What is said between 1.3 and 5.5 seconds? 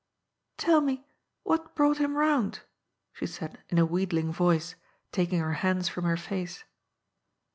what brought him round?" she said in a wheedling voice, taking